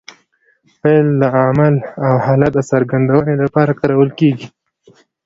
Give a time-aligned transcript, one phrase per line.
[0.79, 4.47] فعل د عمل او حالت د څرګندوني له پاره کارول کېږي.